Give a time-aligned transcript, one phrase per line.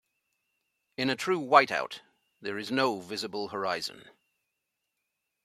[0.97, 1.99] In a true whiteout
[2.41, 4.09] there is no visible horizon.